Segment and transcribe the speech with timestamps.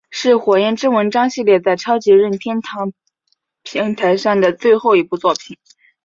[0.09, 2.91] 是火焰之纹章系列在超级任天堂
[3.61, 5.59] 平台上的最后一部作品。